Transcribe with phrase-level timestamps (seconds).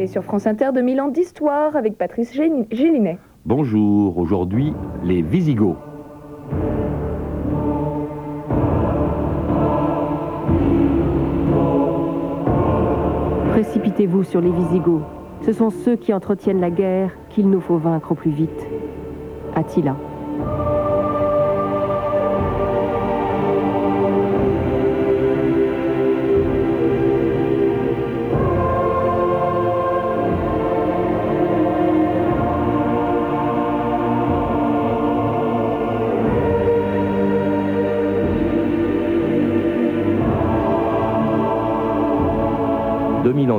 [0.00, 3.18] Et sur France Inter, 2000 ans d'histoire avec Patrice Gélinet.
[3.44, 5.76] Bonjour, aujourd'hui, les Visigoths.
[13.50, 15.02] Précipitez-vous sur les Visigoths.
[15.42, 18.66] Ce sont ceux qui entretiennent la guerre qu'il nous faut vaincre au plus vite.
[19.56, 19.96] Attila.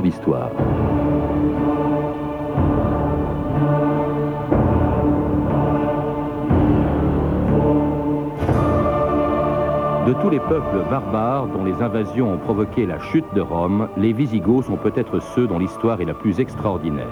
[0.00, 0.50] ans d'histoire.
[10.06, 14.12] De tous les peuples barbares dont les invasions ont provoqué la chute de Rome, les
[14.12, 17.06] Visigoths sont peut-être ceux dont l'histoire est la plus extraordinaire.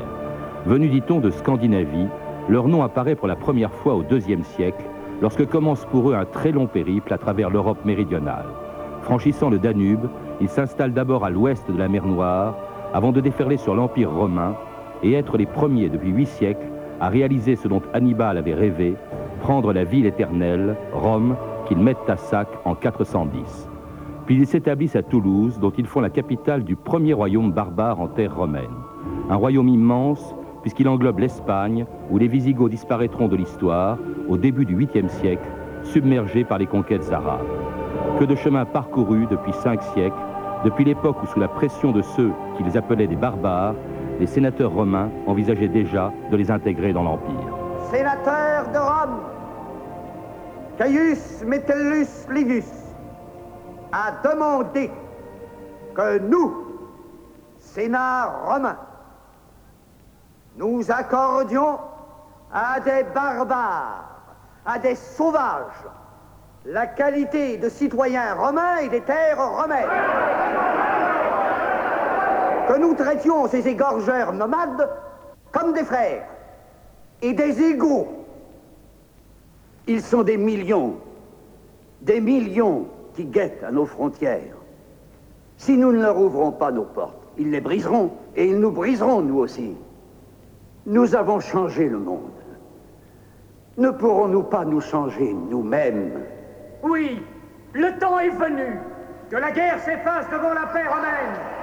[0.67, 2.09] Venus, dit-on, de Scandinavie,
[2.49, 4.85] leur nom apparaît pour la première fois au IIe siècle,
[5.21, 8.47] lorsque commence pour eux un très long périple à travers l'Europe méridionale.
[9.03, 10.09] Franchissant le Danube,
[10.41, 12.57] ils s'installent d'abord à l'ouest de la mer Noire,
[12.93, 14.57] avant de déferler sur l'Empire romain
[15.03, 16.67] et être les premiers depuis huit siècles
[17.01, 18.97] à réaliser ce dont Hannibal avait rêvé,
[19.41, 23.69] prendre la ville éternelle, Rome, qu'ils mettent à sac en 410.
[24.27, 28.09] Puis ils s'établissent à Toulouse, dont ils font la capitale du premier royaume barbare en
[28.09, 28.75] terre romaine.
[29.31, 34.77] Un royaume immense, puisqu'il englobe l'Espagne, où les Visigoths disparaîtront de l'histoire au début du
[34.77, 35.49] 8e siècle,
[35.83, 37.47] submergés par les conquêtes arabes.
[38.19, 40.19] Que de chemins parcourus depuis cinq siècles,
[40.65, 43.75] depuis l'époque où, sous la pression de ceux qu'ils appelaient des barbares,
[44.19, 47.57] les sénateurs romains envisageaient déjà de les intégrer dans l'Empire.
[47.91, 49.21] Sénateur de Rome,
[50.77, 52.71] Caius Metellus Livius
[53.93, 54.91] a demandé
[55.95, 56.65] que nous,
[57.59, 58.77] Sénat romain,
[60.57, 61.79] nous accordions
[62.53, 64.05] à des barbares,
[64.67, 65.87] à des sauvages,
[66.69, 69.89] la qualité de citoyens romains et des terres romaines.
[72.69, 74.87] Que nous traitions ces égorgeurs nomades
[75.51, 76.27] comme des frères
[77.23, 78.09] et des égaux.
[79.87, 80.97] Ils sont des millions,
[82.03, 84.57] des millions qui guettent à nos frontières.
[85.57, 89.23] Si nous ne leur ouvrons pas nos portes, ils les briseront et ils nous briseront,
[89.23, 89.75] nous aussi.
[90.85, 92.31] Nous avons changé le monde.
[93.79, 96.13] Ne pourrons-nous pas nous changer nous-mêmes?
[96.83, 97.21] Oui,
[97.73, 98.79] le temps est venu
[99.31, 101.59] que la guerre s'efface devant la paix romaine.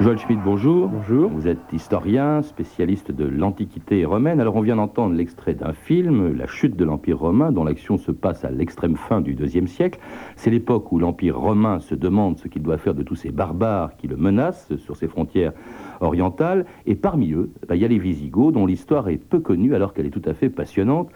[0.00, 0.88] Joël Schmidt, bonjour.
[0.88, 1.30] Bonjour.
[1.30, 4.40] Vous êtes historien, spécialiste de l'Antiquité romaine.
[4.40, 8.10] Alors on vient d'entendre l'extrait d'un film, La chute de l'Empire romain, dont l'action se
[8.10, 10.00] passe à l'extrême fin du IIe siècle.
[10.34, 13.96] C'est l'époque où l'Empire romain se demande ce qu'il doit faire de tous ces barbares
[13.96, 15.52] qui le menacent sur ses frontières
[16.00, 16.66] orientales.
[16.86, 19.94] Et parmi eux, bah, il y a les Visigoths, dont l'histoire est peu connue alors
[19.94, 21.08] qu'elle est tout à fait passionnante.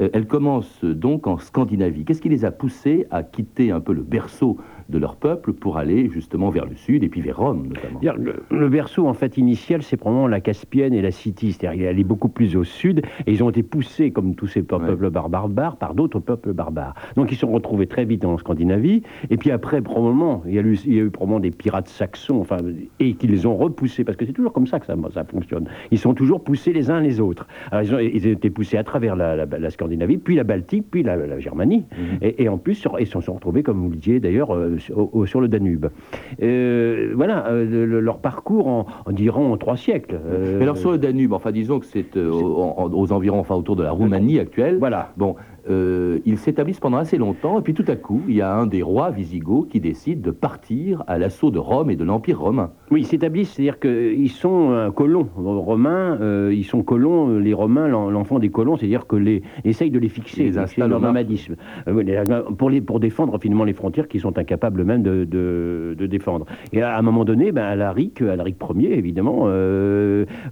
[0.00, 2.04] Euh, elle commence donc en Scandinavie.
[2.04, 4.58] Qu'est-ce qui les a poussés à quitter un peu le berceau
[4.88, 8.00] de leur peuple pour aller justement vers le sud et puis vers Rome notamment
[8.50, 12.04] le, berceau en fait initial, c'est probablement la Caspienne et la Scythie, c'est-à-dire qu'elle est
[12.04, 15.94] beaucoup plus au sud et ils ont été poussés comme tous ces peuples barbares par
[15.94, 16.94] d'autres peuples barbares.
[17.16, 20.58] Donc ils se sont retrouvés très vite en Scandinavie et puis après probablement il y
[20.58, 22.58] a eu, il y a eu probablement des pirates saxons, enfin
[23.00, 25.66] et qui les ont repoussés parce que c'est toujours comme ça que ça, ça, fonctionne.
[25.90, 27.46] Ils sont toujours poussés les uns les autres.
[27.70, 30.86] Alors ils ont, ils ont été poussés à travers la, la, Scandinavie, puis la Baltique,
[30.90, 32.18] puis la, Germanie mhm.
[32.22, 34.50] et, en plus ils se sont retrouvés comme vous le disiez d'ailleurs
[34.90, 35.86] euh, sur, le Danube.
[36.42, 40.18] Euh, voilà, euh, leur parcours en, en, en trois siècles.
[40.58, 43.90] Mais alors sur le Danube, enfin disons que c'est aux, environs, enfin autour de la
[43.90, 44.78] Roumanie actuelle.
[44.78, 45.12] Voilà.
[45.16, 45.36] Bon,
[45.68, 48.66] euh, ils s'établissent pendant assez longtemps, et puis tout à coup, il y a un
[48.66, 52.70] des rois visigoths qui décide de partir à l'assaut de Rome et de l'Empire romain.
[52.90, 57.88] Oui, ils s'établissent, c'est-à-dire qu'ils sont euh, colons romains, euh, ils sont colons, les Romains,
[57.88, 61.56] l'enfant des colons, c'est-à-dire que les essayent de les fixer, les installent leur nomadisme,
[62.58, 66.46] pour, les, pour défendre finalement les frontières qu'ils sont incapables même de, de, défendre.
[66.72, 69.46] Et à un moment donné, ben, Alaric, Alaric Ier, évidemment,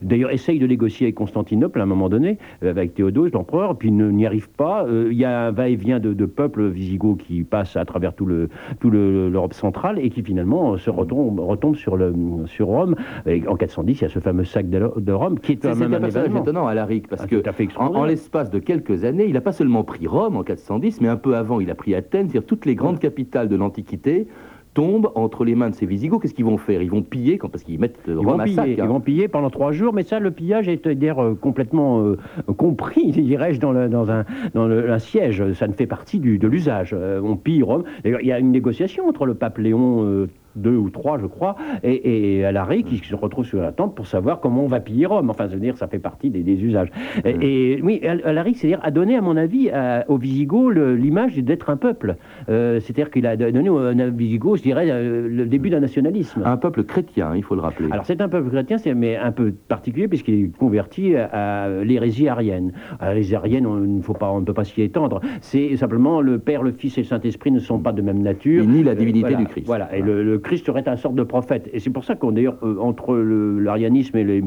[0.02, 4.26] d'ailleurs essaye de négocier avec Constantinople à un moment donné, avec Théodose, l'empereur, puis n'y
[4.26, 8.26] arrive pas il y a un va-et-vient de, peuples visigoths qui passent à travers tout
[8.26, 8.48] le
[8.80, 12.14] tout l'Europe centrale et qui finalement se retombe, retombe sur le
[12.46, 12.96] sur Rome.
[13.26, 16.34] en 410, il y a ce fameux sac de, Rome qui est, un, un personnage
[16.34, 17.42] étonnant, Alaric, parce ah, que
[17.76, 21.16] en, l'espace de quelques années, il n'a pas seulement pris Rome en 410, mais un
[21.16, 24.26] peu avant, il a pris Athènes, c'est-à-dire toutes les grandes capitales de l'Antiquité
[24.74, 26.82] tombe entre les mains de ces Visigoths, qu'est-ce qu'ils vont faire?
[26.82, 28.64] Ils vont piller, parce qu'ils mettent ils vont piller, hein.
[28.66, 32.16] Ils vont piller pendant trois jours, mais ça, le pillage est d'ailleurs euh, complètement euh,
[32.56, 34.24] compris, dirais-je, dans, le, dans, un,
[34.54, 35.52] dans un siège.
[35.54, 36.90] Ça ne fait partie du, de l'usage.
[36.92, 37.84] Euh, on pille Rome.
[38.02, 40.26] D'ailleurs, il y a une négociation entre le pape Léon
[40.56, 44.06] deux ou trois, je crois, et, et Alaric qui se retrouve sur la tente pour
[44.06, 45.30] savoir comment on va piller Rome.
[45.30, 46.90] Enfin, c'est-à-dire, ça fait partie des, usages.
[47.24, 49.70] Et, oui, Alaric, c'est-à-dire, a donné, à mon avis,
[50.08, 52.16] aux Visigoths l'image d'être un peuple.
[52.48, 56.42] Euh, c'est-à-dire qu'il a donné aux Visigoths, je dirais, euh, le début d'un nationalisme.
[56.44, 57.88] Un peuple chrétien, il faut le rappeler.
[57.90, 62.72] Alors, c'est un peuple chrétien, mais un peu particulier, puisqu'il est converti à, l'hérésie arienne.
[63.00, 65.20] l'hérésie arienne, on ne faut pas, on ne peut pas s'y étendre.
[65.40, 68.64] C'est simplement le Père, le Fils et le Saint-Esprit ne sont pas de même nature.
[68.64, 69.66] ni la divinité du Christ.
[69.66, 71.68] Voilà, et le, Christ serait un sorte de prophète.
[71.72, 74.42] Et c'est pour ça qu'on, d'ailleurs, entre l'arianisme et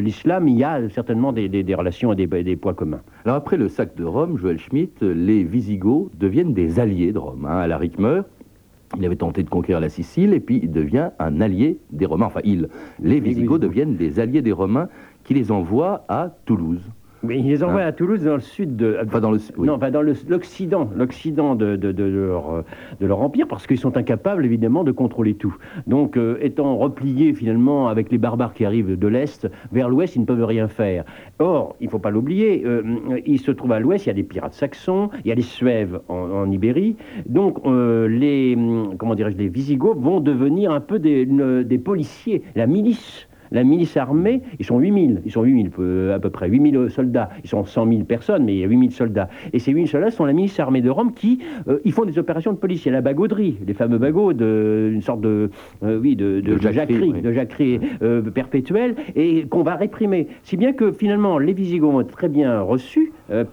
[0.00, 3.02] l'islam, il y a certainement des, relations et des, points communs.
[3.24, 7.44] Alors après le sac de Rome, Joël Schmitt, les Visigoths deviennent des alliés de Rome.
[7.44, 7.58] Hein.
[7.58, 8.26] Alaric meurt,
[8.96, 12.26] il avait tenté de conquérir la Sicile et puis il devient un allié des Romains.
[12.26, 12.68] Enfin, il,
[13.02, 14.88] les Visigoths deviennent des alliés des Romains
[15.24, 16.82] qui les envoient à Toulouse.
[17.26, 18.98] Mais ils les envoient hein à Toulouse, dans le sud de.
[19.04, 22.64] Enfin, dans le, Non, enfin, dans l'Occident, l'Occident de, de, de, leur,
[23.00, 25.56] de leur empire, parce qu'ils sont incapables, évidemment, de contrôler tout.
[25.86, 30.20] Donc, euh, étant repliés, finalement, avec les barbares qui arrivent de l'Est, vers l'Ouest, ils
[30.20, 31.04] ne peuvent rien faire.
[31.38, 32.82] Or, il ne faut pas l'oublier, euh,
[33.24, 35.42] il se trouve à l'Ouest, il y a des pirates saxons, il y a les
[35.42, 36.96] Suèves en, Ibérie.
[37.26, 38.56] Donc, euh, les,
[38.98, 43.96] comment dirais-je, les Visigoths vont devenir un peu des, des policiers, la milice la milice
[43.96, 47.64] armée, ils sont 8000, ils sont 8000 euh, à peu près, 8000 soldats, ils sont
[47.64, 49.28] 100 000 personnes, mais il y a 8000 soldats.
[49.52, 52.18] Et ces 8000 soldats sont la milice armée de Rome qui, euh, ils font des
[52.18, 52.84] opérations de police.
[52.84, 55.50] Il y a la bagauderie, les fameux bagots, de, une sorte de,
[55.82, 57.80] euh, oui, de, de, jacquerie, de jacquerie
[58.34, 60.28] perpétuelle, et qu'on va réprimer.
[60.42, 62.60] Si bien que finalement, les Visigoths ont très bien
[63.28, 63.46] reçus,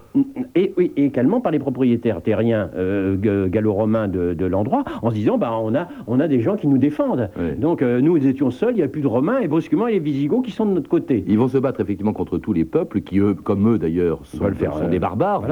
[0.55, 2.69] et, oui, également par les propriétaires terriens
[3.17, 6.77] gallo-romains de, l'endroit, en se disant, bah, on, a, on a des gens qui nous
[6.77, 7.29] défendent.
[7.57, 9.99] Donc nous, nous étions seuls, il n'y a plus de Romains, et brusquement, et les
[9.99, 11.23] Visigoths qui sont de notre côté.
[11.27, 14.37] Ils vont se battre effectivement contre tous les peuples qui, eux, comme eux d'ailleurs, sont,
[14.37, 15.43] sont, des barbares,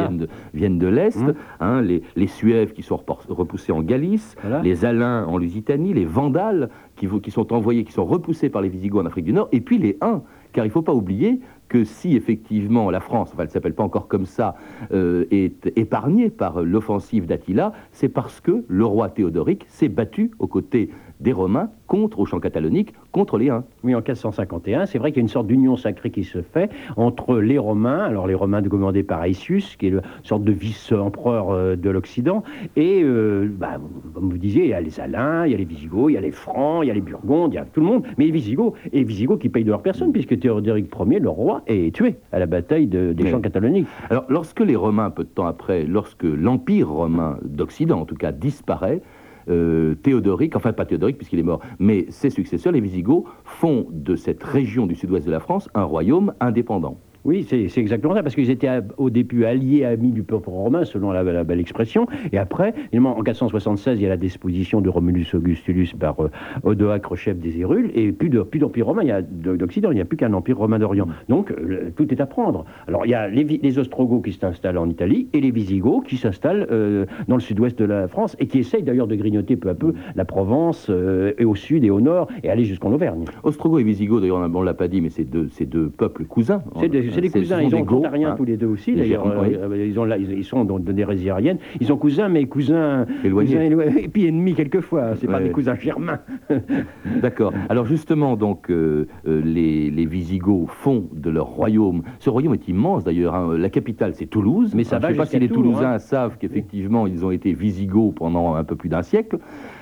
[0.53, 1.21] viennent de, l'Est.
[1.21, 1.33] Mmh.
[1.59, 6.69] Hein, les, les, Suèves qui sont repoussés en Galice, les Alains en Lusitanie, les Vandales
[6.95, 9.61] qui, qui, sont envoyés, qui sont repoussés par les Visigoths en Afrique du Nord, et
[9.61, 10.23] puis les Huns.
[10.53, 11.39] Car il ne faut pas oublier
[11.69, 14.55] que si effectivement la France, enfin elle ne s'appelle pas encore comme ça,
[14.91, 20.47] euh, est épargnée par l'offensive d'Attila, c'est parce que le roi Théodoric s'est battu aux
[20.47, 20.89] côtés
[21.21, 23.63] des Romains contre, au champ catalonique, contre les Huns.
[23.83, 26.69] Oui, en 1451, c'est vrai qu'il y a une sorte d'union sacrée qui se fait
[26.97, 31.51] entre les Romains, alors les Romains commandés par Aetius, qui est une sorte de vice-empereur
[31.51, 32.43] euh, de l'Occident,
[32.75, 33.79] et, euh, bah,
[34.13, 36.17] comme vous disiez, il y a les Alains, il y a les Visigoths, il y
[36.17, 38.25] a les Francs, il y a les Burgondes, il y a tout le monde, mais
[38.25, 41.61] les Visigoths, et les Visigoths qui payent de leur personne, puisque Théodoric Ier, le roi,
[41.67, 43.87] est tué à la bataille des champs cataloniques.
[44.09, 48.31] Alors, lorsque les Romains, peu de temps après, lorsque l'Empire romain d'Occident, en tout cas,
[48.31, 49.01] disparaît,
[49.49, 54.15] euh, Théodoric, enfin pas Théodoric puisqu'il est mort, mais ses successeurs, les Visigoths, font de
[54.15, 56.97] cette région du sud-ouest de la France un royaume indépendant.
[57.23, 61.11] Oui, c'est exactement ça, parce qu'ils étaient au début alliés, amis du peuple romain, selon
[61.11, 62.07] la, belle expression.
[62.31, 66.29] Et après, en 476, il y a la disposition de Romulus Augustulus par euh,
[66.63, 70.57] Odoacre, chef des Hérules, et plus d'empire romain d'Occident, il n'y a plus qu'un empire
[70.57, 71.07] romain d'Orient.
[71.29, 72.65] Donc, euh, tout est à prendre.
[72.87, 76.67] Alors, il y a les, Ostrogoths qui s'installent en Italie, et les Visigoths qui s'installent
[76.71, 79.75] euh, dans le sud-ouest de la France, et qui essayent d'ailleurs de grignoter peu à
[79.75, 80.89] peu la Provence,
[81.37, 83.25] et au sud et au nord, et aller jusqu'en Auvergne.
[83.43, 86.63] Ostrogoths et Visigoths, d'ailleurs, on ne l'a pas dit, mais c'est deux, deux peuples cousins
[86.79, 88.35] c'est des cousins, ils ont rien hein.
[88.37, 89.25] tous les deux aussi, d'ailleurs.
[89.27, 91.57] Euh, ils, ont ils sont dans des résiliennes.
[91.79, 93.71] Ils sont cousins, mais cousins éloignés.
[94.03, 95.15] et puis ennemis quelquefois.
[95.15, 96.19] C'est pas des cousins germains.
[97.21, 97.53] D'accord.
[97.69, 102.01] Alors justement, donc, euh, euh, les, Visigoths font de leur royaume.
[102.19, 103.35] Ce royaume est immense d'ailleurs.
[103.35, 103.57] Hein.
[103.57, 104.73] La capitale, c'est Toulouse.
[104.75, 105.99] Mais ça Je ne sais pas si les Toulousains hein.
[105.99, 109.37] savent qu'effectivement, ils ont été Visigoths pendant un peu plus d'un siècle.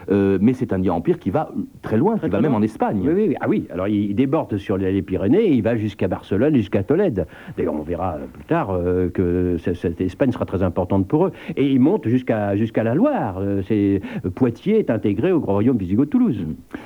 [0.09, 1.51] Euh, mais c'est un empire qui va
[1.81, 3.01] très loin, qui va même en Espagne.
[3.03, 6.55] Oui, oui, Ah oui, alors il, déborde sur les Pyrénées et il va jusqu'à Barcelone,
[6.55, 7.27] jusqu'à Tolède.
[7.57, 11.31] D'ailleurs, on verra plus tard euh, que cette Espagne sera très importante pour eux.
[11.55, 13.37] Et il monte jusqu'à jusqu'à la Loire.
[13.39, 13.99] Euh,
[14.35, 16.45] Poitiers est intégré au royaume visigoth de Toulouse.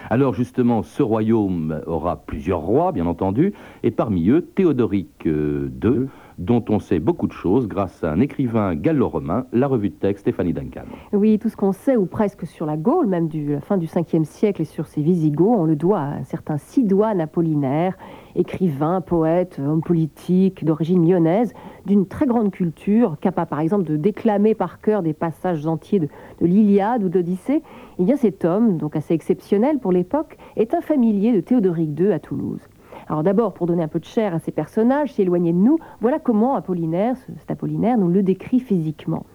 [0.10, 3.53] Alors justement, ce royaume aura plusieurs rois, bien entendu,
[3.84, 8.75] et parmi eux, Théodoric II dont on sait beaucoup de choses grâce à un écrivain
[8.75, 10.84] gallo-romain, la revue de texte Stéphanie Duncan.
[11.12, 13.88] Oui, tout ce qu'on sait, ou presque sur la Gaule, même du la fin du
[13.88, 17.98] 5e siècle et sur ses Visigoths, on le doit à un certain Sidoine Apollinaire,
[18.36, 21.54] écrivain, poète, homme politique d'origine lyonnaise,
[21.86, 26.08] d'une très grande culture, capable par exemple de déclamer par cœur des passages entiers de,
[26.42, 27.62] de l'Iliade ou d'Odyssée.
[28.00, 32.12] Eh bien cet homme, donc assez exceptionnel pour l'époque, est un familier de Théodoric II
[32.12, 32.62] à Toulouse.
[33.07, 36.19] Alors d'abord, pour donner un peu de chair à ces personnages, s'éloigner de nous, voilà
[36.19, 39.25] comment Apollinaire, cet Apollinaire, nous le décrit physiquement.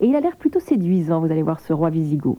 [0.00, 2.38] Et il a l'air plutôt séduisant, vous allez voir, ce roi Visigoth.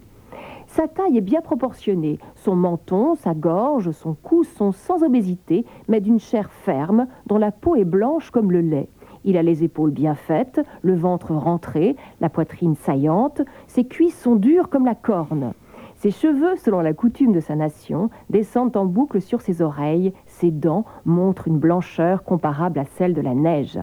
[0.68, 2.20] Sa taille est bien proportionnée.
[2.36, 7.52] Son menton, sa gorge, son cou sont sans obésité, mais d'une chair ferme, dont la
[7.52, 8.88] peau est blanche comme le lait.
[9.26, 14.36] Il a les épaules bien faites, le ventre rentré, la poitrine saillante, ses cuisses sont
[14.36, 15.54] dures comme la corne.
[16.00, 20.50] Ses cheveux, selon la coutume de sa nation, descendent en boucle sur ses oreilles, ses
[20.50, 23.78] dents montrent une blancheur comparable à celle de la neige.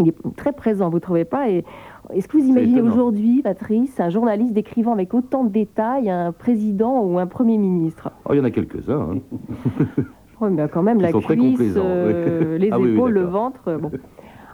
[0.00, 1.48] Il est très présent, vous ne trouvez pas?
[1.48, 1.64] Et
[2.12, 7.04] Est-ce que vous imaginez aujourd'hui, Patrice, un journaliste décrivant avec autant de détails un président
[7.04, 8.10] ou un Premier ministre?
[8.28, 9.12] Oh, Il y en a quelques-uns.
[9.12, 9.18] Hein.
[10.40, 13.78] oui, mais quand même, la cuisse, euh, les ah épaules, le ventre.
[13.80, 13.92] Bon.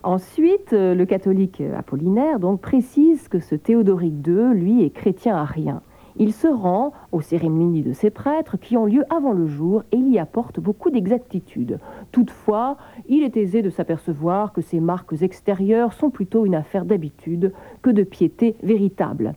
[0.03, 5.45] Ensuite, euh, le catholique Apollinaire donc, précise que ce Théodoric II, lui, est chrétien à
[5.45, 5.81] rien.
[6.17, 9.97] Il se rend aux cérémonies de ces prêtres qui ont lieu avant le jour et
[9.97, 11.79] il y apporte beaucoup d'exactitude.
[12.11, 12.77] Toutefois,
[13.09, 17.91] il est aisé de s'apercevoir que ces marques extérieures sont plutôt une affaire d'habitude que
[17.91, 19.35] de piété véritable.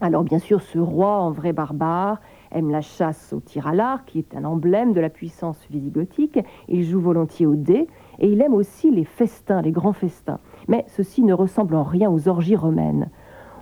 [0.00, 2.20] Alors bien sûr, ce roi en vrai barbare
[2.52, 6.38] aime la chasse au tir à l'arc, qui est un emblème de la puissance visigothique.
[6.68, 7.88] Il joue volontiers au dé
[8.20, 10.38] et il aime aussi les festins, les grands festins.
[10.68, 13.10] Mais ceci ne ressemble en rien aux orgies romaines.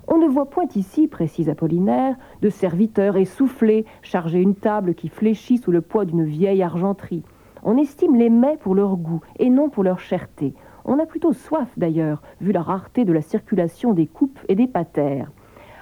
[0.08, 5.58] On ne voit point ici, précise Apollinaire, de serviteurs essoufflés charger une table qui fléchit
[5.58, 7.25] sous le poids d'une vieille argenterie.
[7.64, 10.54] On estime les mets pour leur goût et non pour leur cherté.
[10.84, 14.68] On a plutôt soif d'ailleurs, vu la rareté de la circulation des coupes et des
[14.68, 15.32] patères.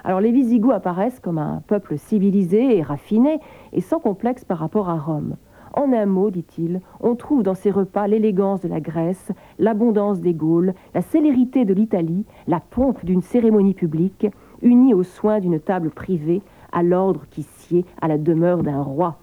[0.04, 3.40] Alors les Visigoths apparaissent comme un peuple civilisé et raffiné
[3.74, 5.36] et sans complexe par rapport à Rome.
[5.76, 10.32] En un mot, dit-il, on trouve dans ces repas l'élégance de la Grèce, l'abondance des
[10.32, 14.28] Gaules, la célérité de l'Italie, la pompe d'une cérémonie publique,
[14.62, 19.18] unie aux soins d'une table privée, à l'ordre qui sied à la demeure d'un roi.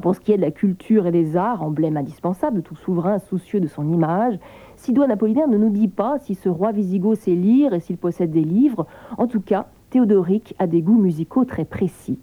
[0.00, 3.18] Pour ce qui est de la culture et des arts, emblème indispensable de tout souverain
[3.18, 4.38] soucieux de son image,
[4.76, 8.30] Sidoine Apollinaire ne nous dit pas si ce roi wisigoth sait lire et s'il possède
[8.30, 8.86] des livres.
[9.18, 12.18] En tout cas, Théodoric a des goûts musicaux très précis.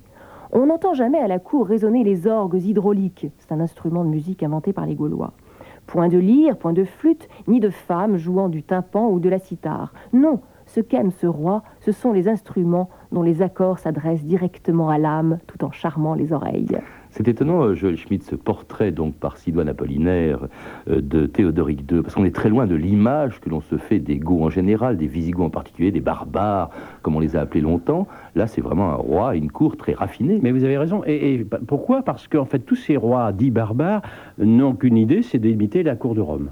[0.58, 3.28] On n'entend jamais à la cour résonner les orgues hydrauliques.
[3.40, 5.34] C'est un instrument de musique inventé par les Gaulois.
[5.86, 9.38] Point de lyre, point de flûte, ni de femmes jouant du tympan ou de la
[9.38, 9.92] cithare.
[10.14, 14.98] Non, ce qu'aime ce roi, ce sont les instruments dont les accords s'adressent directement à
[14.98, 16.80] l'âme tout en charmant les oreilles.
[17.18, 20.50] C'est étonnant, euh, Joël Schmidt, ce portrait donc par Sidoine Apollinaire
[20.90, 24.00] euh, de Théodoric II, parce qu'on est très loin de l'image que l'on se fait
[24.00, 26.72] des Goths en général, des Visigoths en particulier, des barbares,
[27.04, 28.06] comme on les a appelés longtemps.
[28.36, 30.42] Là, c'est vraiment un roi une cour très raffinée.
[30.44, 31.04] Mais vous avez raison.
[31.08, 32.02] Et, pourquoi?
[32.02, 34.02] Parce qu'en fait, tous ces rois dits barbares
[34.38, 36.50] n'ont qu'une idée, c'est d'imiter la cour de Rome.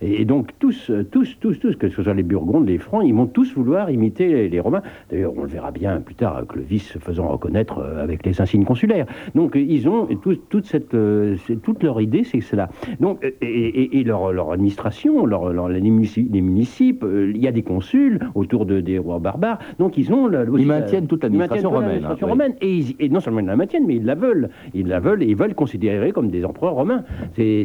[0.00, 3.26] Et, donc tous, tous, tous, tous, que ce soit les Burgondes, les Francs, ils vont
[3.26, 4.82] tous vouloir imiter les, Romains.
[5.10, 8.64] D'ailleurs, on le verra bien plus tard, Clovis se faisant reconnaître euh, avec les insignes
[8.64, 9.06] consulaires.
[9.34, 10.06] Donc ils ont
[10.48, 12.70] toute, cette, euh, toute leur idée, c'est cela.
[13.00, 18.66] Donc, et, leur, leur, administration, leur, les, municipes, euh, il y a des consuls autour
[18.66, 19.58] de, des rois barbares.
[19.78, 20.30] Donc ils ont...
[20.56, 22.04] ils maintiennent toute l'administration romaine.
[22.04, 22.54] Hein, romaine.
[22.60, 24.48] Et, non seulement ils la maintiennent, mais ils la veulent.
[24.74, 27.04] Ils la veulent et ils veulent considérer comme des empereurs romains.
[27.34, 27.64] C'est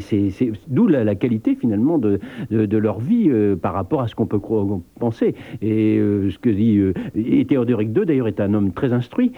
[0.67, 2.18] d'où la, la, qualité finalement de,
[2.49, 4.39] de, leur vie euh, par rapport à ce qu'on peut
[4.99, 5.35] penser.
[5.61, 9.31] Et euh, ce que dit euh, et Théodoric II, d'ailleurs, est un homme très instruit,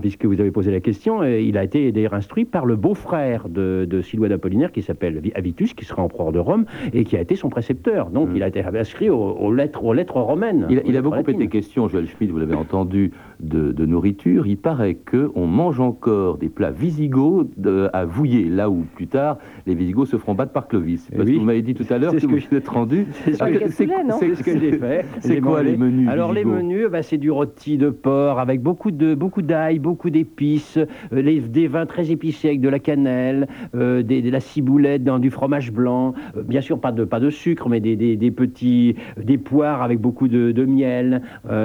[0.00, 1.22] puisque vous avez posé la question.
[1.22, 5.74] il a été d'ailleurs instruit par le beau-frère de, de Silouane Apollinaire, qui s'appelle Avitus,
[5.74, 8.10] qui sera empereur de Rome, et qui a été son précepteur.
[8.10, 8.36] Donc, mm.
[8.36, 10.66] il a été inscrit aux, lettres, aux lettres romaines.
[10.70, 14.46] Il, a beaucoup été question, Joël Schmidt, vous l'avez entendu, de, nourriture.
[14.46, 17.50] Il paraît qu'on mange encore des plats visigoths
[17.92, 21.08] à Vouillé, là où plus tard les Visigoths se feront battre par Clovis.
[21.14, 23.06] Parce que vous m'avez dit tout à l'heure que, vous êtes rendu.
[23.24, 25.04] C'est ce, que j'ai fait.
[25.20, 28.90] C'est quoi les menus Alors les menus, bah, c'est du rôti de porc avec beaucoup
[28.90, 30.78] de beaucoup d'ail, beaucoup d'épices,
[31.12, 35.18] euh, des vins très épicés avec de la cannelle, euh, des, de la ciboulette, dans
[35.18, 36.14] du fromage blanc.
[36.36, 40.00] Euh, bien sûr pas de pas de sucre, mais des, des, petits des poires avec
[40.00, 41.22] beaucoup de, de miel.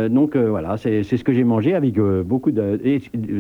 [0.10, 2.80] donc voilà, c'est ce que j'ai mangé avec euh, beaucoup de.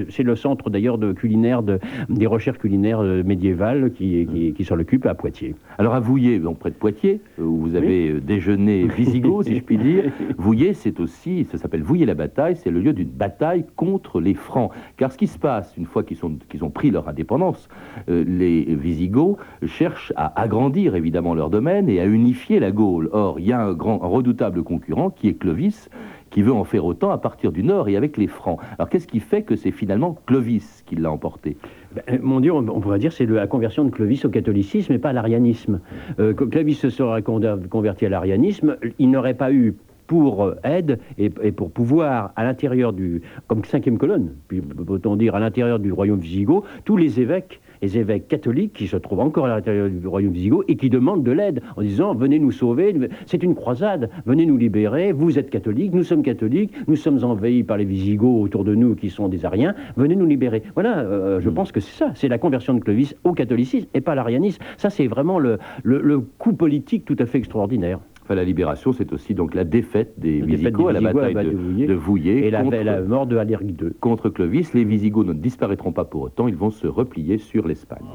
[0.10, 4.80] c'est le centre d'ailleurs de culinaire de, des recherches culinaires médiévales qui, qui, qui s'en
[4.80, 5.56] occupe à Poitiers.
[5.78, 9.62] Alors à Vouillé, donc près de Poitiers, euh, où vous avez déjeuné visigoth, si je
[9.62, 14.34] puis dire, Vouillé, c'est aussi, ça s'appelle Vouillé-la-Bataille, c'est le lieu d'une bataille contre les
[14.34, 14.72] Francs.
[14.98, 16.18] Car ce qui se passe, une fois qu'ils
[16.50, 17.68] qu'ils ont pris leur indépendance,
[18.08, 23.10] les Visigoths cherchent à agrandir évidemment leur domaine et à unifier la Gaule.
[23.12, 25.90] Or, il y a un grand, un redoutable concurrent qui est Clovis,
[26.36, 28.60] qui veut en faire autant à partir du nord et avec les Francs.
[28.78, 31.56] Alors qu'est-ce qui fait que c'est finalement Clovis qui l'a emporté?
[31.96, 34.98] Ben, euh, mon Dieu, on, pourrait dire c'est la conversion de Clovis au catholicisme et
[34.98, 35.80] pas à l'arianisme.
[36.20, 39.76] Euh, Clovis se serait converti à l'arianisme, il n'aurait pas eu
[40.08, 45.40] pour aide et, pour pouvoir, à l'intérieur du, comme cinquième colonne, puis peut-on dire à
[45.40, 49.50] l'intérieur du royaume visigoth, tous les évêques les évêques catholiques qui se trouvent encore à
[49.50, 53.44] l'intérieur du royaume visigoth et qui demandent de l'aide en disant venez nous sauver, c'est
[53.44, 57.78] une croisade, venez nous libérer, vous êtes catholiques, nous sommes catholiques, nous sommes envahis par
[57.78, 60.64] les visigoths autour de nous qui sont des ariens, venez nous libérer.
[60.74, 61.54] Voilà, euh, je mm.
[61.54, 64.62] pense que c'est ça, c'est la conversion de Clovis au catholicisme et pas l'arianisme.
[64.78, 68.00] Ça, c'est vraiment le, le, le coup politique tout à fait extraordinaire.
[68.26, 71.86] Enfin, la libération, c'est aussi donc la défaite des La Visigoths à la bataille de,
[71.86, 73.90] de Vouillers Et la, contre, la mort de Aléric II.
[74.00, 74.74] contre Clovis.
[74.74, 78.08] Les Visigoths ne disparaîtront pas pour autant, ils vont se replier sur l'Espagne.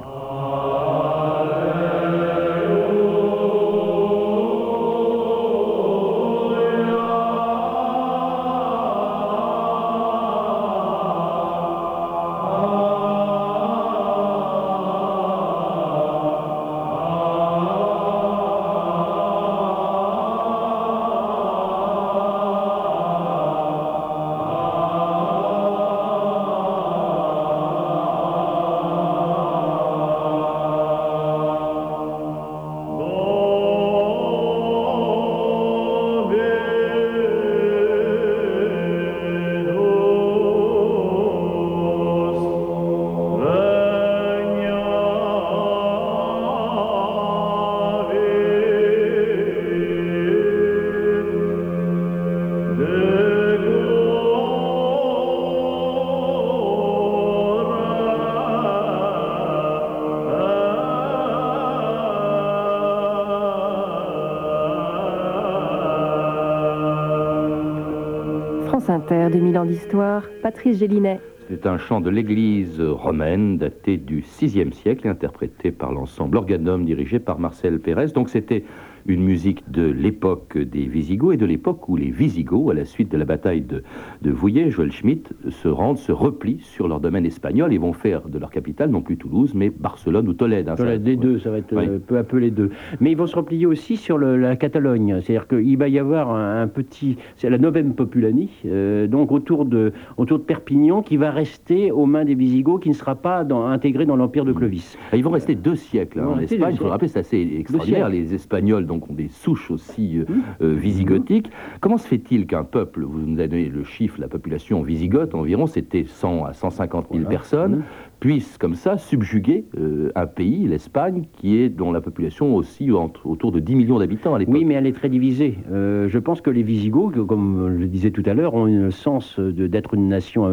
[68.91, 71.21] Inter, 2000 ans d'histoire, Patrice Gélinet.
[71.49, 76.85] C'est un chant de l'église romaine daté du VIe siècle et interprété par l'ensemble Organum
[76.85, 78.09] dirigé par Marcel Pérez.
[78.09, 78.65] Donc c'était
[79.07, 83.11] une musique de l'époque des Visigoths et de l'époque où les Visigoths, à la suite
[83.11, 83.83] de la bataille de,
[84.23, 88.29] de Vouillers, Joël Schmitt, se rendent, se replient sur leur domaine espagnol et vont faire
[88.29, 90.69] de leur capitale non plus Toulouse, mais Barcelone ou Tolède.
[90.69, 90.75] hein.
[91.05, 91.85] Les deux, ça va être Oui.
[91.89, 92.71] euh, peu à peu les deux.
[93.01, 95.21] Mais ils vont se replier aussi sur le- la Catalogne.
[95.23, 97.17] C'est-à-dire qu'il va y avoir un, un petit.
[97.37, 102.07] C'est la Novem Populani, euh, donc autour de, autour de Perpignan, qui va rester aux
[102.07, 104.97] mains des Visigoths, qui ne sera pas dans- intégré dans l'empire de Clovis.
[105.13, 106.71] Et Ils vont rester deux siècles hein, en Espagne.
[106.73, 108.09] Il faut le rappeler, c'est assez extraordinaire.
[108.09, 110.25] Les Espagnols donc, ont des souches aussi euh,
[110.63, 111.51] euh, visigothiques.
[111.81, 115.67] Comment se fait-il qu'un peuple, vous nous avez donné le chiffre, la population visigothe environ,
[115.67, 117.29] c'était 100 à 150 000 Voilà.
[117.29, 117.83] personnes.
[118.21, 123.27] Puisse comme ça subjuguer euh, un pays, l'Espagne, qui est dont la population aussi entre-
[123.27, 124.55] autour de 10 millions d'habitants à l'époque.
[124.55, 125.57] Oui, mais elle est très divisée.
[125.73, 128.91] Euh, je pense que les Visigoths, comme je le disais tout à l'heure, ont un
[128.91, 130.51] sens de- d'être une nation en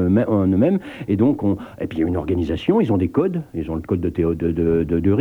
[0.48, 3.42] eux-mêmes- et donc on, et puis il y a une organisation, ils ont des codes,
[3.54, 5.18] ils ont le code de Théo de, de, de- de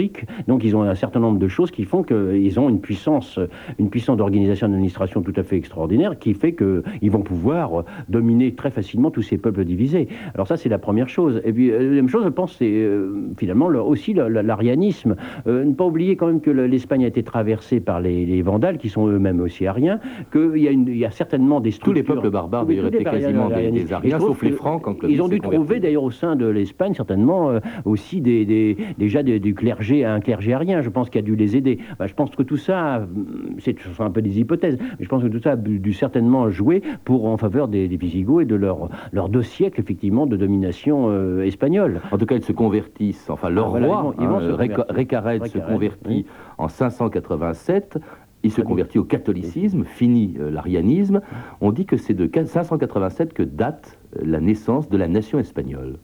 [0.47, 3.41] donc ils ont un certain nombre de choses qui font qu'ils ont une puissance,
[3.79, 8.71] une puissance d'organisation d'administration tout à fait extraordinaire, qui fait qu'ils vont pouvoir dominer très
[8.71, 10.09] facilement tous ces peuples divisés.
[10.35, 11.41] Alors ça, c'est la première chose.
[11.45, 15.17] Et puis euh, la deuxième chose, pense, c'est euh, finalement le- aussi l'arianisme.
[15.47, 18.43] Euh, ne pas oublier quand même que le- l'Espagne a été traversée par les, les
[18.43, 19.99] Vandales, qui sont eux-mêmes aussi ariens,
[20.33, 21.95] qu'il y, a y certainement des Tous structures...
[21.95, 25.29] les peuples barbares d'ailleurs tous étaient quasiment des, Ariens, sauf les Francs quand Ils ont
[25.29, 29.55] dû trouver d'ailleurs au sein de l'Espagne certainement euh, aussi des, des- déjà des- du
[29.55, 30.83] clergé, un clergé arien.
[30.83, 31.79] Je pense qu'il a dû les aider.
[31.93, 35.05] Enfin, je pense que tout ça, hum, c'est ce sont un peu des hypothèses, mais
[35.05, 38.45] je pense que tout ça a dû certainement jouer pour en faveur des, Visigoths et
[38.45, 42.01] de leur, leurs deux siècles effectivement de domination espagnole.
[42.13, 43.29] En tout cas, ils se convertissent.
[43.31, 44.93] Enfin, leur Ah, voilà, roi, ils vont- ils vont hein, se.
[44.93, 46.27] Récarède se convertit oui.
[46.59, 47.99] en 587.
[48.43, 51.21] Il se convertit au catholicisme, fini euh, l'arianisme.
[51.61, 55.97] On dit que c'est de 587 que date euh, la naissance de la nation espagnole.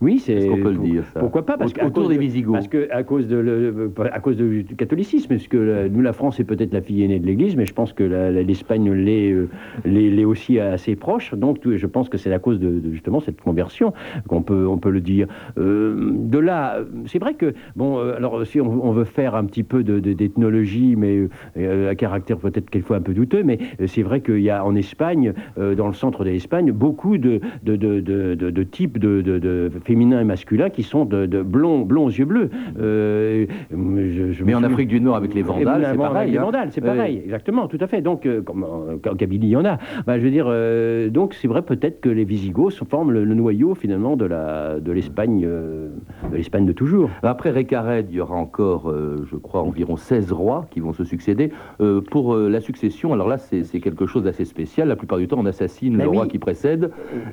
[0.00, 0.34] Oui, c'est.
[0.34, 2.52] Est-ce qu'on peut le dire, ça Pourquoi pas parce Autour des de- Visigoths.
[2.54, 6.00] Parce que à cause de le- à cause de- du catholicisme, parce que la- nous
[6.02, 8.42] la France est peut-être la fille aînée de l'Église, mais je pense que la- la-
[8.42, 9.48] l'Espagne l'est euh,
[9.84, 11.34] l'est aussi assez proche.
[11.34, 13.92] Donc je pense que c'est à cause de, de justement cette conversion
[14.28, 15.26] qu'on peut on peut le dire.
[15.58, 19.44] Euh, de là, c'est vrai que bon, euh, alors si on, on veut faire un
[19.46, 23.58] petit peu de- de- d'ethnologie, mais euh, à caractère peut-être quelquefois un peu douteux, mais
[23.86, 27.76] c'est vrai qu'il y a en Espagne, dans le centre de l'Espagne, beaucoup de, de,
[27.76, 31.40] de, de, de- de types de, de, de féminins et masculins qui sont de, de
[31.40, 32.50] blonds, blonds aux yeux bleus.
[32.78, 36.30] Euh, je- je Mais en Afrique du Nord, avec les et Vandales, c'est pareil.
[36.32, 36.42] Les hein.
[36.42, 38.02] Vandales, c'est pareil, exactement, tout à fait.
[38.02, 39.78] Donc, euh, comme en, en Kabylie, il y en a.
[40.06, 43.34] Bah, je veux dire, euh, donc c'est vrai peut-être que les Visigoths forment le, le
[43.34, 45.88] noyau finalement de la de l'Espagne, euh,
[46.30, 47.08] de l'Espagne de toujours.
[47.22, 51.04] Après Récarède, il y aura encore, euh, je crois, environ 16 rois qui vont se
[51.04, 51.50] succéder.
[51.80, 54.88] Euh, pour euh, la succession, alors là, c'est quelque chose d'assez spécial.
[54.88, 56.90] La plupart du temps, on assassine le roi qui précède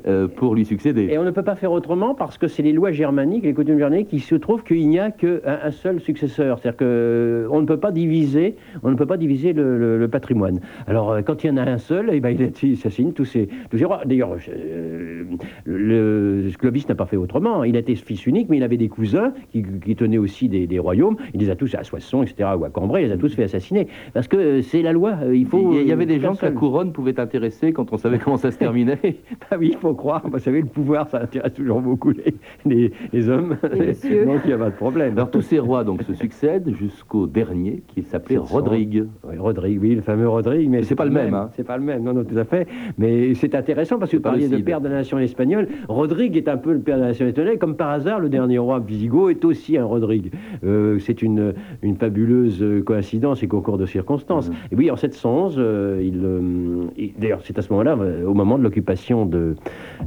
[0.08, 1.08] euh, pour lui succéder.
[1.12, 3.80] Et on ne peut pas faire autrement parce que c'est les lois germaniques, les coutumes
[3.80, 6.60] germaniques, qui se trouvent qu'il n'y a qu'un un seul successeur.
[6.60, 10.60] C'est-à-dire qu'on ne peut pas diviser, on ne peut pas diviser le, le- le patrimoine.
[10.88, 13.48] Alors euh, quand il y en a un seul, eh ben, il assassine tous ces,
[13.70, 14.02] tous ces rois.
[14.06, 15.24] D'ailleurs, euh,
[15.66, 17.64] le Clovis n'a pas fait autrement.
[17.64, 20.80] Il était fils unique, mais il avait des cousins qui, qui tenaient aussi des, des
[20.80, 21.18] royaumes.
[21.34, 23.44] Il les a tous à Soissons, etc., ou à Cambrai, il les a tous fait
[23.44, 23.88] assassiner.
[24.14, 25.14] Parce que euh, c'est la loi.
[25.24, 25.74] euh, Il faut.
[25.74, 28.38] il y- avait euh, des gens que la couronne pouvait intéresser quand on savait comment
[28.38, 29.00] ça se terminait.
[29.52, 30.24] Ah oui, il faut croire.
[30.30, 32.35] Vous savez, le pouvoir, ça intéresse toujours beaucoup les,
[32.66, 33.58] les, les hommes.
[33.64, 35.14] Donc il n'y a pas de problème.
[35.14, 38.54] Alors tous ces rois donc se succèdent jusqu'au dernier qui s'appelait 700.
[38.54, 39.06] Rodrigue.
[39.28, 41.50] Oui, Rodrigue, oui, le fameux Rodrigue, mais c'est pas le même, hein.
[41.56, 42.68] C'est pas le même, non, non, tout à fait.
[42.98, 45.68] Mais c'est intéressant parce que vous parliez de père de la nation espagnole.
[45.88, 47.58] Rodrigue est un peu le père de la nation espagnole.
[47.58, 50.32] Comme par hasard, le dernier roi visigoth est aussi un Rodrigue.
[50.64, 54.50] Euh, c'est une, une fabuleuse euh, coïncidence et concours de circonstances.
[54.50, 54.56] Mhm.
[54.72, 58.34] Et oui, en 711, euh, il, euh, il- d'ailleurs, c'est à ce moment-là, euh, au
[58.34, 59.56] moment de l'occupation de,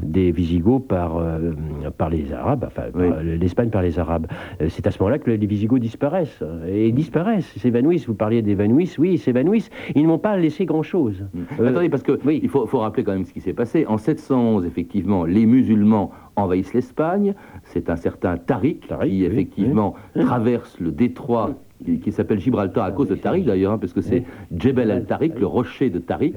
[0.02, 1.52] des Visigoths par, euh,
[1.96, 3.04] par les Arabes, enfin, Oui.
[3.07, 4.26] euh, l'Espagne par les Arabes.
[4.61, 6.40] Euh, C'est à ce moment-là que les Visigoths disparaissent.
[6.42, 8.07] euh, Et ils disparaissent, s'évanouissent.
[8.07, 9.70] Vous parliez d'évanouissent, oui, ils s'évanouissent.
[9.94, 11.26] Ils ne m'ont pas laissé grand-chose.
[11.61, 12.40] Euh, Attendez, parce que oui.
[12.42, 13.87] il faut, faut rappeler quand même ce qui s'est passé.
[13.87, 17.35] En 711, effectivement, les musulmans envahissent l'Espagne.
[17.64, 21.54] C'est un certain Tariq, Tariq, qui, oui, effectivement, traverse le détroit
[21.85, 24.24] qui, qui s'appelle Gibraltar à cause de Tariq, d'ailleurs, hein, parce que c'est
[24.57, 26.35] Djebel al-Tariq, le rocher de Tariq.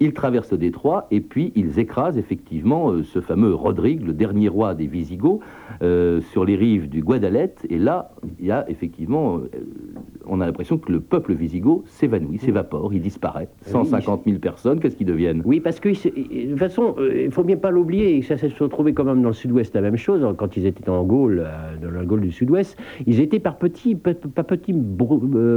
[0.00, 4.48] Ils traversent le détroit et puis ils écrasent effectivement euh, ce fameux Rodrigue, le dernier
[4.48, 5.40] roi des Visigoths,
[5.82, 7.66] euh, sur les rives du Guadalete.
[7.68, 9.48] Et là, il y a effectivement, euh,
[10.26, 13.48] on a l'impression que le peuple visigoth s'évanouit, s'évapore, il disparaît.
[13.62, 15.42] 150 000 personnes, qu'est-ce qu'ils deviennent?
[15.44, 18.52] Oui, parce que de toute façon, il ne faut bien pas l'oublier, et ça s'est
[18.58, 21.46] retrouvé quand même dans le sud-ouest la même chose, hein, quand ils étaient en Gaule,
[21.82, 24.14] dans la Gaule du sud-ouest, ils étaient par petits, par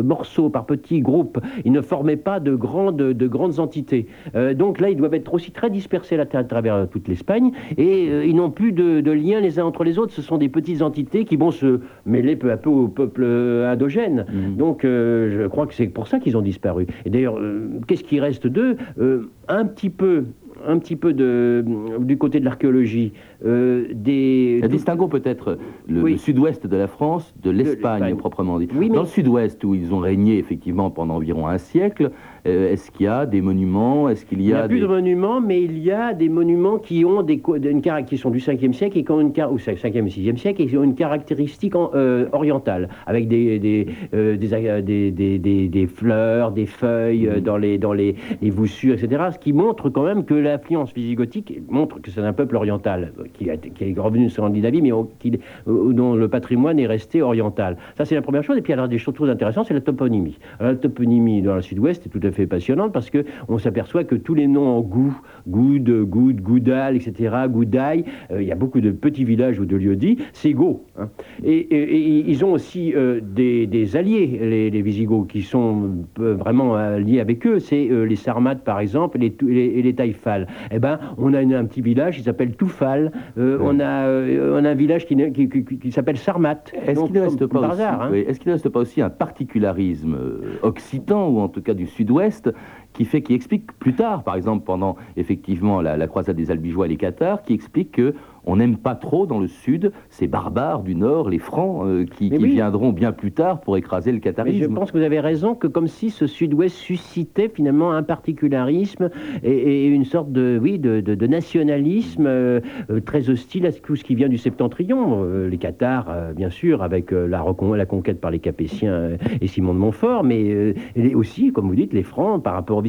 [0.04, 4.08] morceaux, par petits groupes, ils ne formaient pas de grandes, de grandes entités.
[4.36, 8.26] Euh, donc là, ils doivent être aussi très dispersés à, travers toute l'Espagne, et euh,
[8.26, 10.82] ils n'ont plus de, de lien les uns entre les autres, ce sont des petites
[10.82, 14.26] entités qui vont se mêler peu à peu au peuple euh, endogène.
[14.32, 14.56] Mhm.
[14.58, 16.88] Donc euh, je crois que c'est pour ça qu'ils ont disparu.
[17.06, 18.78] Et d'ailleurs, euh, qu'est-ce qui reste d'eux?
[19.00, 20.26] Euh, Un petit peu.
[20.68, 21.66] Un petit peu de,
[22.02, 23.14] du côté de l'archéologie,
[23.44, 24.62] euh, des.
[24.70, 26.12] Distinguons peut-être le, Oui.
[26.12, 28.16] le sud-ouest de la France de l'Espagne l'Espagne.
[28.16, 28.68] proprement dit.
[28.76, 32.12] Oui, mais- Dans le sud-ouest où ils ont régné effectivement pendant environ un siècle,
[32.48, 34.10] euh, est-ce qu'il y a des monuments?
[34.10, 36.78] Est-ce qu'il Il y a, a plus de monuments, mais il y a des monuments
[36.78, 39.58] qui ont des une qui sont du 5e siècle et qui ont une car- ou
[39.58, 44.38] 5e 6e siècle et qui ont une caractéristique en- euh, orientale, avec des des, euh,
[44.38, 49.24] des, des, des- des- fleurs, des feuilles dans les dans les, les voussures, etc.
[49.34, 53.50] Ce qui montre quand même que l'influence visigothique montre que c'est un peuple oriental qui,
[53.50, 57.78] a, qui est revenu de Scandinavie, mais qui- dont le patrimoine est resté oriental.
[57.98, 58.58] Ça c'est la première chose.
[58.58, 60.38] Et puis alors des choses très intéressantes, c'est la toponymie.
[60.60, 64.04] Alors, la toponymie dans le sud-ouest est tout à fait passionnante parce que on s'aperçoit
[64.04, 65.16] que tous les noms en goût,
[65.48, 69.76] Goud, Goud, Goudal, etc., Goudaï, euh, il y a beaucoup de petits villages ou de
[69.76, 70.86] lieux dits, c'est Go.
[71.00, 71.10] hein.
[71.44, 75.92] Et, et- et ils ont aussi euh, des, des alliés, les, les Visigoths, qui sont
[76.20, 77.60] euh, vraiment liés avec eux.
[77.60, 80.48] C'est les Sarmates, par exemple, et les, les, et les Taïfal.
[80.72, 83.12] Eh ben, on a une- un petit village qui s'appelle Toufal.
[83.38, 86.18] Euh, on, a, euh, on a un village qui, n'est- qui, qui- qui- qui s'appelle
[86.18, 86.64] Sarmat.
[86.88, 88.10] Est-ce qu'il ne reste comme pas par aussi, hasard, hein.
[88.12, 90.16] oui, est-ce qu'il ne reste pas aussi un particularisme
[90.62, 92.50] occitan ou en tout cas du Sud-Ouest l'Ouest
[92.94, 96.86] qui fait, qui explique plus tard, par exemple pendant effectivement la, la croisade des Albigeois
[96.86, 100.82] et les Cathares, qui explique que on n'aime pas trop dans le Sud ces barbares
[100.82, 102.50] du Nord, les Francs, euh, qui, Mais qui oui.
[102.52, 104.74] viendront bien plus tard pour écraser le Mais je catharisme.
[104.74, 109.12] pense que vous avez raison, que comme si ce sud-ouest suscitait finalement un particularisme
[109.44, 113.72] et, et une sorte de, oui, de, de- de nationalisme euh, euh, très hostile à
[113.72, 115.24] tout ce qui vient du septentrion.
[115.24, 117.44] Euh, les Cathares, bien sûr, avec la,
[117.76, 121.94] la conquête par les Capétiens et Simon de Montfort, mais et aussi, comme vous dites,
[121.94, 122.81] les Francs par rapport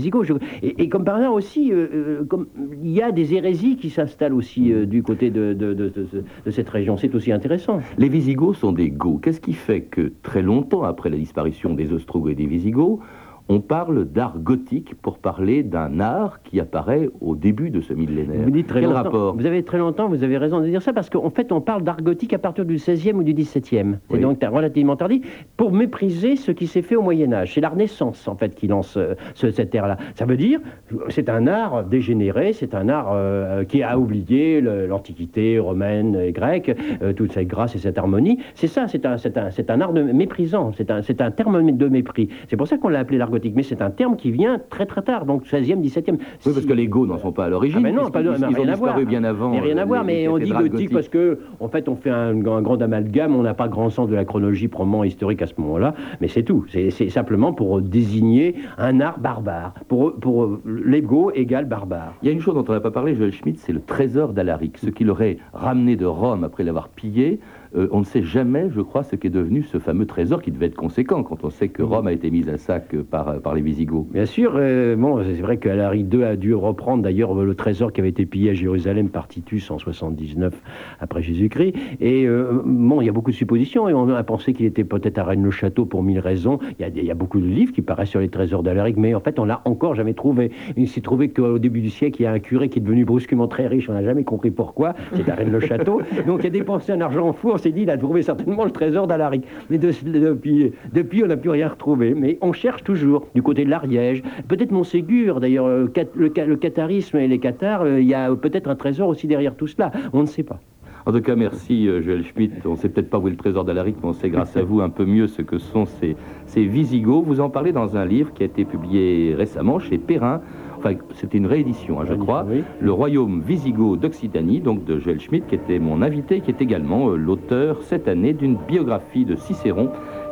[0.62, 1.86] Et, comme par hasard aussi, euh,
[2.32, 2.46] euh,
[2.82, 6.96] il y a des hérésies qui s'installent aussi euh, du côté de- de cette région.
[6.96, 7.80] C'est aussi intéressant.
[7.98, 9.20] Les Visigoths sont des Goths.
[9.22, 13.00] Qu'est-ce qui fait que très longtemps après la disparition des Ostrogoths et des Visigoths,
[13.48, 18.42] on parle d'art gothique pour parler d'un art qui apparaît au début de ce millénaire
[18.44, 19.02] Vous dites très Quel longtemps.
[19.02, 21.60] rapport Vous avez très longtemps, vous avez raison de dire ça, parce qu'en fait, on
[21.60, 23.98] parle d'art gothique à partir du 16e ou du 17e.
[24.08, 24.20] C'est Oui.
[24.20, 27.54] donc relativement tardif, pour mépriser ce qui s'est fait au Moyen-Âge.
[27.54, 29.96] C'est la Renaissance, en fait, qui lance euh, ce- cette ère-là.
[30.14, 30.60] Ça veut dire,
[31.08, 36.76] c'est un art dégénéré, c'est un art euh, qui a oublié l'Antiquité romaine et grecque,
[37.02, 38.38] euh, toute cette grâce et cette harmonie.
[38.54, 42.28] C'est ça, c'est un, art de méprisant, c'est un, c'est un terme de mépris.
[42.48, 45.02] C'est pour ça qu'on l'a appelé l'art mais c'est un terme qui vient très très
[45.02, 46.12] tard, donc 16e, 17e.
[46.12, 47.78] Oui, parce que les Goths n'en sont pas à l'origine.
[47.80, 48.74] ah ben non, pas de- mais rien ont à voir.
[48.74, 49.50] disparu bien avant.
[49.50, 52.10] Mais rien à euh, voir, mais on dit gothique parce que, en fait, on fait
[52.10, 55.46] un, un grand amalgame, on n'a pas grand sens de la chronologie probablement historique à
[55.46, 56.64] ce moment-là, mais c'est tout.
[56.68, 59.74] C'est c'est simplement pour désigner un art barbare.
[59.88, 62.14] Pour, pour l'ego égale barbare.
[62.22, 64.32] Il y a une chose dont on n'a pas parlé, Joël Schmitt, c'est le trésor
[64.32, 64.78] d'Alaric.
[64.78, 67.40] Ce qu'il aurait ramené de Rome après l'avoir pillé,
[67.74, 70.66] euh, on ne sait jamais, je crois, ce qu'est devenu ce fameux trésor qui devait
[70.66, 73.54] être conséquent quand on sait que Rome a été mise à sac euh, par, par
[73.54, 74.06] les Visigoths.
[74.10, 78.00] Bien sûr, euh, bon, c'est vrai qu'Alaric II a dû reprendre d'ailleurs le trésor qui
[78.00, 80.54] avait été pillé à Jérusalem par Titus en 79
[81.00, 81.74] après Jésus-Christ.
[82.00, 82.26] Et
[82.64, 85.24] bon, il y a beaucoup de suppositions et on a pensé qu'il était peut-être à
[85.24, 86.58] Rennes-le-Château pour mille raisons.
[86.78, 88.96] Il y, a, il y, a, beaucoup de livres qui paraissent sur les trésors d'Alaric,
[88.96, 90.50] mais en fait, on l'a encore jamais trouvé.
[90.76, 93.04] Il s'est trouvé qu'au début du siècle, il y a un curé qui est devenu
[93.04, 96.02] brusquement très riche, on n'a jamais compris pourquoi, c'est à Rennes-le-Château.
[96.26, 98.70] Donc il a dépensé un argent fou, on s'est dit, il a trouvé certainement le
[98.70, 99.44] trésor d'Alaric.
[99.70, 102.14] Mais depuis, depuis, on n'a plus rien retrouvé.
[102.14, 107.28] Mais on cherche toujours, du côté de l'Ariège, peut-être Montségur, d'ailleurs, le, le, catharisme et
[107.28, 110.26] les cathares, euh, il y a peut-être un trésor aussi derrière tout cela, on ne
[110.26, 110.60] sait pas.
[111.04, 112.52] En tout cas, merci euh, Joël Schmitt.
[112.64, 114.62] On ne sait peut-être pas où est le trésor d'Alaric, mais on sait grâce à
[114.62, 117.24] vous un peu mieux ce que sont ces, ces Visigoths.
[117.26, 120.40] Vous en parlez dans un livre qui a été publié récemment chez Perrin.
[120.84, 122.44] Enfin, c'était une réédition, hein, je crois.
[122.80, 127.10] Le royaume Visigoth d'Occitanie, donc de Joël Schmitt, qui était mon invité, qui est également
[127.10, 129.90] euh, l'auteur cette année d'une biographie de Cicéron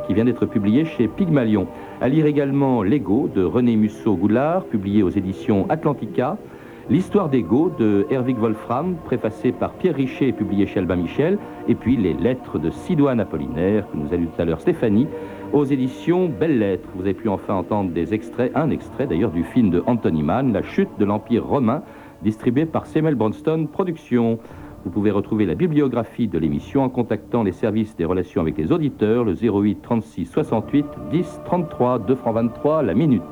[0.08, 1.68] qui vient d'être publiée chez Pygmalion.
[2.00, 6.36] À lire également L'Ego de René Musso-Goulard, publié aux éditions Atlantica.
[6.88, 11.38] L'histoire des Goths de Herwig Wolfram, préfacé par Pierre Richer et publié chez Albin Michel,
[11.68, 15.06] et puis les lettres de Sidoine Apollinaire, que nous a lu tout à l'heure Stéphanie,
[15.52, 16.88] aux éditions Belles Lettres.
[16.96, 20.52] Vous avez pu enfin entendre des extraits, un extrait d'ailleurs du film de Anthony Mann,
[20.52, 21.82] La chute de l'Empire romain,
[22.22, 24.38] distribué par Samuel Bronston Productions.
[24.84, 28.72] Vous pouvez retrouver la bibliographie de l'émission en contactant les services des relations avec les
[28.72, 33.22] auditeurs, le 08 36 68 10 33, 2 francs 23 la minute.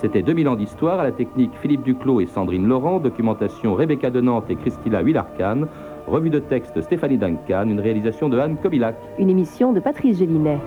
[0.00, 4.22] C'était 2000 ans d'histoire à la technique Philippe Duclos et Sandrine Laurent, documentation Rebecca de
[4.22, 5.66] Nantes et Christina Willarcan,
[6.06, 8.96] revue de texte Stéphanie Duncan, une réalisation de Anne Kobilac.
[9.18, 10.58] Une émission de Patrice Gélinet.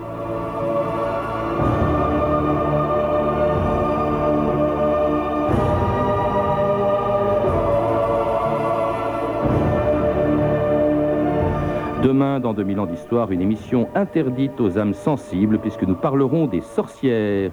[12.04, 16.60] Demain, dans 2000 ans d'histoire, une émission interdite aux âmes sensibles, puisque nous parlerons des
[16.60, 17.50] sorcières.